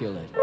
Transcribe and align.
immaculate. 0.00 0.37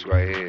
This 0.00 0.06
right 0.06 0.28
here 0.28 0.39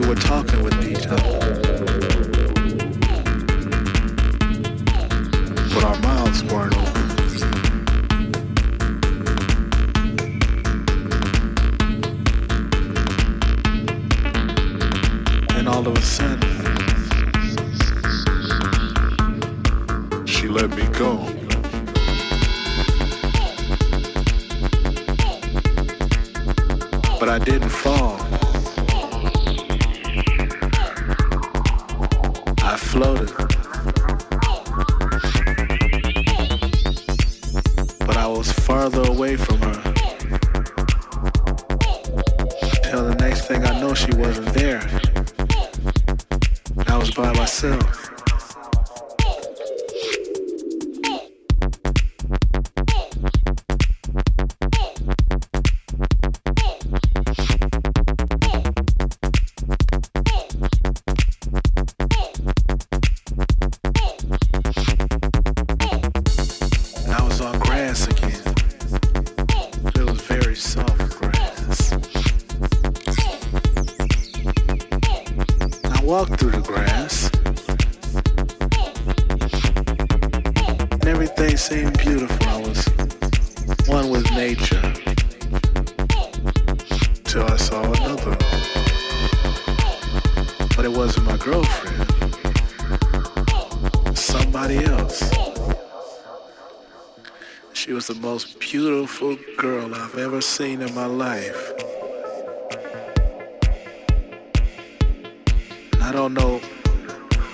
we 0.00 0.06
were 0.08 0.14
talking 0.14 0.62
with 0.62 0.78
Peter. 0.82 1.65
Seen 100.56 100.80
in 100.80 100.94
my 100.94 101.04
life. 101.04 101.74
I 106.00 106.10
don't 106.10 106.32
know 106.32 106.62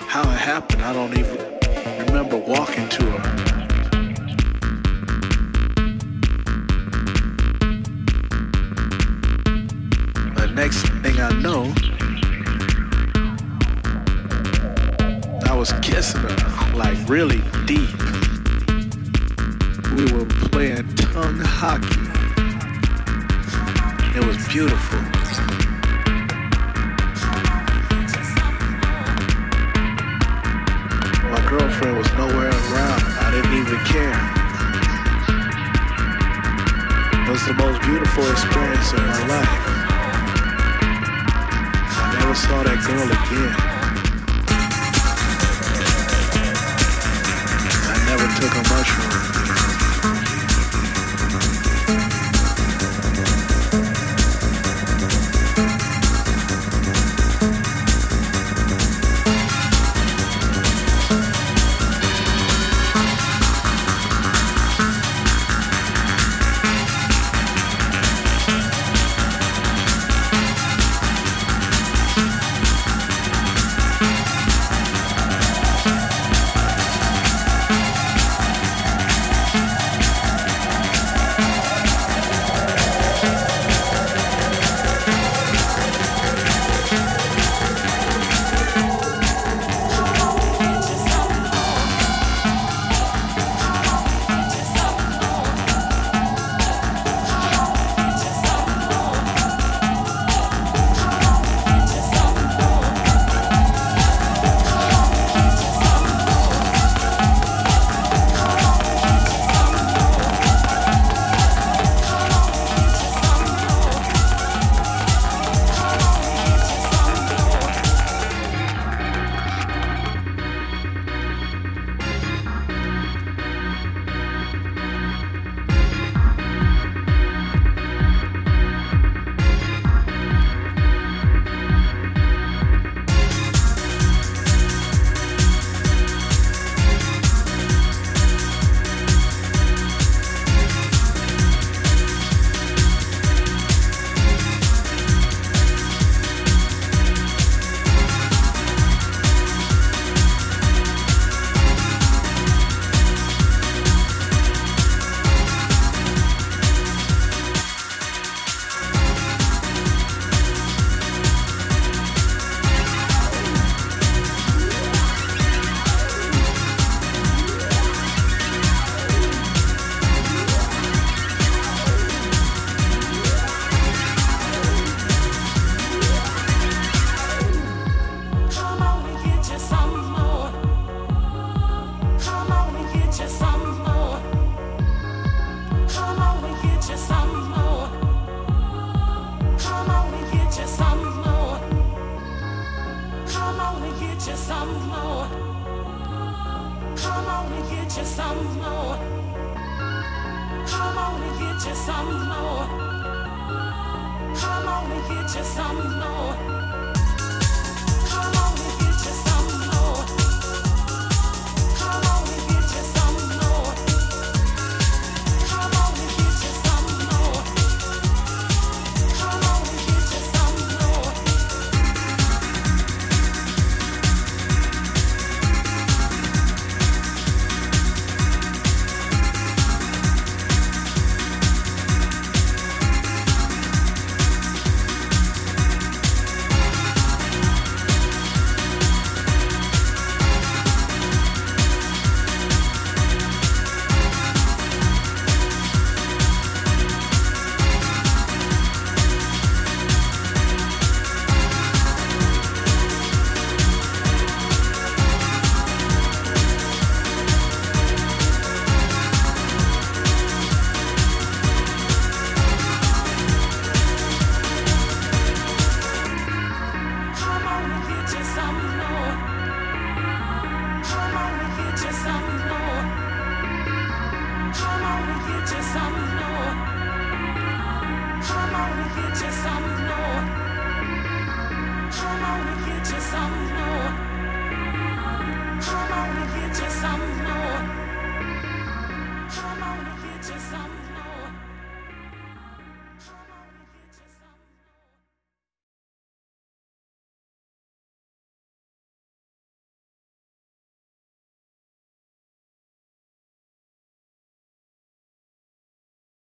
how 0.07 0.23
it 0.23 0.39
happened. 0.39 0.83
I 0.83 0.93
don't 0.93 1.19
even 1.19 2.07
remember 2.07 2.37
walking 2.37 2.89
to 2.89 3.05
her. 3.05 3.42